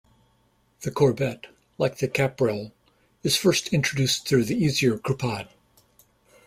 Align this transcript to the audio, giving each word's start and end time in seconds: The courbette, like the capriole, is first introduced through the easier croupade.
The 0.79 0.89
courbette, 0.89 1.45
like 1.77 1.99
the 1.99 2.07
capriole, 2.07 2.71
is 3.21 3.35
first 3.37 3.67
introduced 3.71 4.27
through 4.27 4.45
the 4.45 4.55
easier 4.57 4.97
croupade. 4.97 5.49